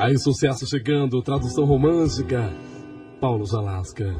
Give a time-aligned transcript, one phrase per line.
[0.00, 2.50] Aí, sucesso chegando, tradução romântica.
[3.20, 4.16] Paulo Jalasca.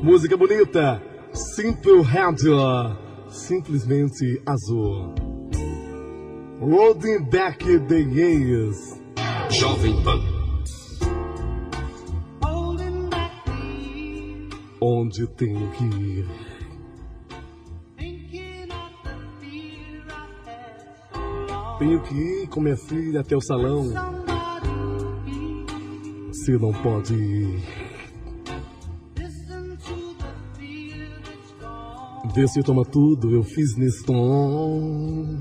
[0.00, 1.02] Música bonita.
[1.32, 2.56] Simple Radio.
[3.28, 5.12] Simplesmente azul.
[6.60, 8.76] Rolling back the years.
[9.50, 10.20] Jovem Pan.
[14.80, 16.26] Onde tenho que ir?
[21.80, 24.29] Tenho que ir com minha filha até o salão.
[26.44, 27.62] Se não pode ir.
[32.34, 35.38] Vê se toma tudo, eu fiz nesse tom.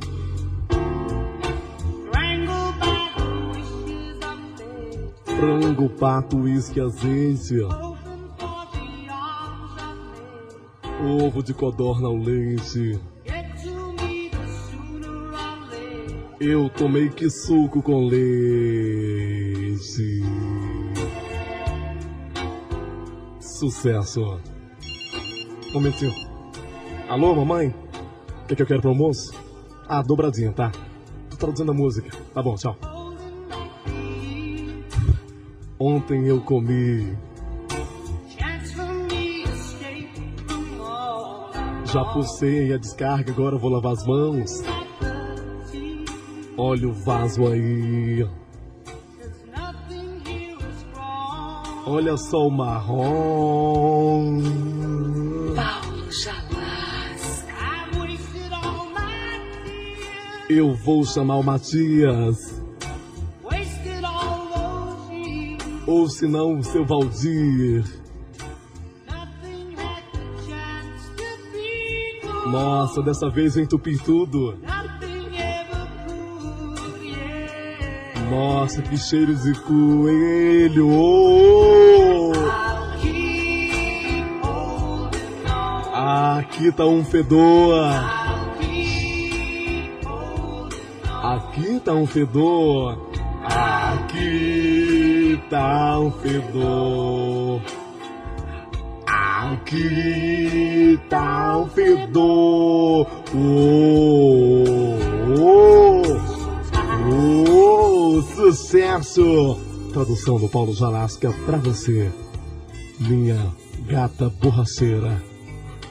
[5.24, 7.62] Frango, pato, uísque, azeite.
[11.02, 13.00] Ovo de codorna ao leite.
[16.42, 19.10] Eu tomei que suco com leite.
[23.60, 24.40] Sucesso.
[25.74, 26.14] Momentinho.
[27.10, 27.76] Alô, mamãe?
[28.44, 29.34] O que, que eu quero pro almoço?
[29.86, 30.72] Ah, dobradinha, tá?
[31.30, 32.10] Tô traduzindo a música.
[32.34, 32.78] Tá bom, tchau.
[35.78, 37.18] Ontem eu comi.
[41.84, 44.64] Já pulsei a descarga, agora vou lavar as mãos.
[46.58, 48.26] Olha o vaso aí.
[51.92, 54.44] Olha só o marrom.
[55.56, 57.50] Paulo Jalasca.
[60.48, 62.62] Eu vou chamar o Matias.
[65.88, 67.84] Ou se não, o seu Valdir.
[72.52, 74.60] Nossa, dessa vez eu entupi tudo.
[78.30, 80.88] Nossa, que cheiro de coelho!
[80.88, 81.79] Oh!
[86.38, 87.84] Aqui tá um fedor.
[91.24, 93.10] Aqui tá um fedor.
[93.44, 97.62] Aqui tá um fedor.
[99.08, 103.08] Aqui tá um fedor.
[103.36, 104.68] Oh,
[105.40, 106.04] oh,
[107.10, 109.58] oh, sucesso!
[109.92, 112.12] Tradução do Paulo Jalasca pra você,
[113.00, 113.52] minha
[113.88, 115.30] gata borracheira.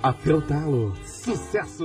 [0.03, 0.95] Até o talo.
[1.05, 1.85] Sucesso!